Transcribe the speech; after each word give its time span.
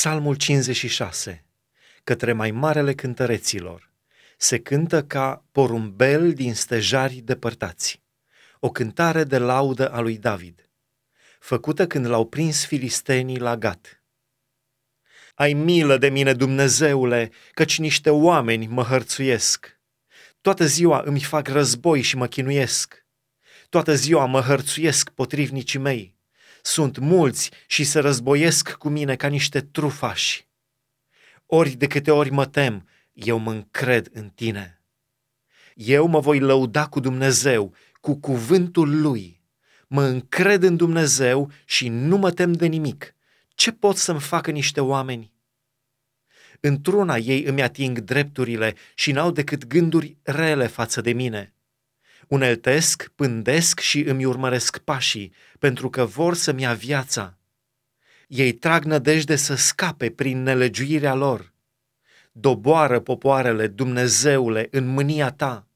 Psalmul 0.00 0.34
56, 0.34 1.44
către 2.04 2.32
mai 2.32 2.50
marele 2.50 2.94
cântăreților, 2.94 3.90
se 4.36 4.58
cântă 4.58 5.04
ca 5.04 5.44
porumbel 5.52 6.32
din 6.32 6.54
stejari 6.54 7.14
depărtați, 7.14 8.02
o 8.60 8.70
cântare 8.70 9.24
de 9.24 9.38
laudă 9.38 9.90
a 9.92 10.00
lui 10.00 10.18
David, 10.18 10.68
făcută 11.38 11.86
când 11.86 12.06
l-au 12.06 12.26
prins 12.26 12.64
filistenii 12.64 13.38
la 13.38 13.56
Gat. 13.56 14.02
Ai 15.34 15.52
milă 15.52 15.96
de 15.96 16.08
mine, 16.08 16.32
Dumnezeule, 16.32 17.30
căci 17.52 17.78
niște 17.78 18.10
oameni 18.10 18.66
mă 18.66 18.82
hărțuiesc. 18.82 19.80
Toată 20.40 20.66
ziua 20.66 21.02
îmi 21.04 21.20
fac 21.20 21.48
război 21.48 22.00
și 22.00 22.16
mă 22.16 22.26
chinuiesc. 22.26 23.06
Toată 23.68 23.94
ziua 23.94 24.24
mă 24.24 24.40
hărțuiesc 24.40 25.10
potrivnicii 25.10 25.78
mei 25.78 26.18
sunt 26.62 26.98
mulți 26.98 27.50
și 27.66 27.84
se 27.84 27.98
războiesc 27.98 28.72
cu 28.72 28.88
mine 28.88 29.16
ca 29.16 29.28
niște 29.28 29.60
trufași. 29.60 30.48
Ori 31.46 31.70
de 31.70 31.86
câte 31.86 32.10
ori 32.10 32.30
mă 32.30 32.46
tem, 32.46 32.88
eu 33.12 33.38
mă 33.38 33.50
încred 33.50 34.08
în 34.12 34.28
tine. 34.28 34.82
Eu 35.74 36.06
mă 36.06 36.20
voi 36.20 36.38
lăuda 36.38 36.86
cu 36.86 37.00
Dumnezeu, 37.00 37.74
cu 38.00 38.14
cuvântul 38.14 39.00
Lui. 39.00 39.40
Mă 39.86 40.02
încred 40.02 40.62
în 40.62 40.76
Dumnezeu 40.76 41.50
și 41.64 41.88
nu 41.88 42.16
mă 42.16 42.30
tem 42.30 42.52
de 42.52 42.66
nimic. 42.66 43.14
Ce 43.48 43.72
pot 43.72 43.96
să-mi 43.96 44.20
facă 44.20 44.50
niște 44.50 44.80
oameni? 44.80 45.32
Într-una 46.60 47.16
ei 47.16 47.44
îmi 47.44 47.62
ating 47.62 47.98
drepturile 47.98 48.74
și 48.94 49.12
n-au 49.12 49.30
decât 49.30 49.66
gânduri 49.66 50.16
rele 50.22 50.66
față 50.66 51.00
de 51.00 51.12
mine. 51.12 51.54
Uneltesc, 52.30 53.10
pândesc 53.14 53.80
și 53.80 54.00
îmi 54.00 54.24
urmăresc 54.24 54.78
pașii, 54.78 55.32
pentru 55.58 55.90
că 55.90 56.04
vor 56.04 56.34
să-mi 56.34 56.62
ia 56.62 56.72
viața. 56.72 57.38
Ei 58.26 58.52
trag 58.52 58.84
nădejde 58.84 59.36
să 59.36 59.54
scape 59.54 60.10
prin 60.10 60.42
nelegiuirea 60.42 61.14
lor. 61.14 61.52
Doboară 62.32 63.00
popoarele, 63.00 63.66
Dumnezeule, 63.66 64.68
în 64.70 64.86
mânia 64.86 65.30
ta. 65.30 65.66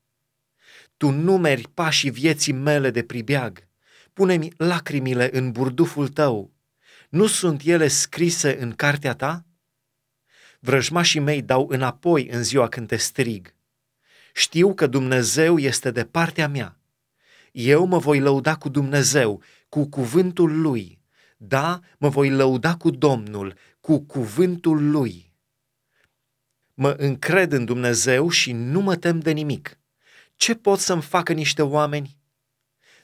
Tu 0.97 1.11
numeri 1.11 1.69
pașii 1.75 2.11
vieții 2.11 2.53
mele 2.53 2.91
de 2.91 3.03
pribeag. 3.03 3.69
Pune-mi 4.13 4.53
lacrimile 4.57 5.37
în 5.37 5.53
burduful 5.53 6.09
tău. 6.09 6.53
Nu 7.09 7.27
sunt 7.27 7.63
ele 7.65 7.89
scrise 7.89 8.61
în 8.61 8.73
cartea 8.73 9.15
ta? 9.15 9.45
Vrăjmașii 10.61 11.21
mei 11.21 11.43
dau 11.43 11.69
înapoi 11.71 12.29
în 12.29 12.43
ziua 12.43 12.69
când 12.69 12.89
te 12.89 12.97
strig. 12.97 13.54
Știu 14.37 14.75
că 14.75 14.87
Dumnezeu 14.87 15.59
este 15.59 15.91
de 15.91 16.05
partea 16.05 16.49
mea. 16.49 16.79
Eu 17.53 17.85
mă 17.85 17.99
voi 17.99 18.21
lăuda 18.21 18.57
cu 18.57 18.69
Dumnezeu, 18.69 19.43
cu 19.69 19.89
cuvântul 19.89 20.61
Lui. 20.61 21.01
Da, 21.37 21.81
mă 21.99 22.09
voi 22.09 22.31
lăuda 22.31 22.77
cu 22.77 22.91
Domnul, 22.91 23.55
cu 23.81 24.01
cuvântul 24.01 24.91
Lui. 24.91 25.33
Mă 26.75 26.91
încred 26.91 27.53
în 27.53 27.65
Dumnezeu 27.65 28.29
și 28.29 28.53
nu 28.53 28.81
mă 28.81 28.97
tem 28.97 29.21
de 29.21 29.31
nimic. 29.31 29.79
Ce 30.37 30.55
pot 30.55 30.79
să-mi 30.79 31.03
facă 31.03 31.33
niște 31.33 31.63
oameni? 31.63 32.19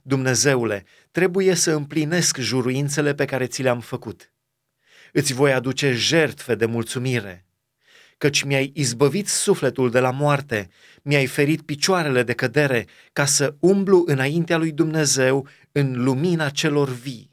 Dumnezeule, 0.03 0.85
trebuie 1.11 1.55
să 1.55 1.73
împlinesc 1.73 2.39
juruințele 2.39 3.15
pe 3.15 3.25
care 3.25 3.47
ți 3.47 3.63
le-am 3.63 3.81
făcut. 3.81 4.33
Îți 5.13 5.33
voi 5.33 5.53
aduce 5.53 5.93
jertfe 5.93 6.55
de 6.55 6.67
mulțumire 6.67 7.50
căci 8.21 8.43
mi-ai 8.43 8.71
izbăvit 8.75 9.29
sufletul 9.29 9.91
de 9.91 10.01
la 10.01 10.11
moarte, 10.11 10.69
mi-ai 11.03 11.27
ferit 11.27 11.63
picioarele 11.63 12.23
de 12.23 12.33
cădere, 12.33 12.87
ca 13.13 13.25
să 13.25 13.55
umblu 13.61 14.03
înaintea 14.07 14.57
lui 14.57 14.73
Dumnezeu 14.73 15.47
în 15.73 16.05
lumina 16.05 16.49
celor 16.49 16.89
vii. 16.89 17.30